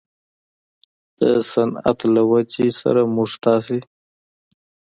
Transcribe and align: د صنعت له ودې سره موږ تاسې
د 1.19 1.21
صنعت 1.51 1.99
له 2.15 2.21
ودې 2.29 2.67
سره 2.81 3.01
موږ 3.15 3.31
تاسې 3.45 3.79